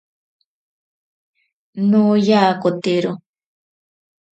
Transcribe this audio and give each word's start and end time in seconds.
Noyakotero. 1.89 3.11